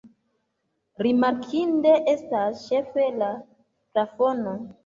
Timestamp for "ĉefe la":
2.71-3.31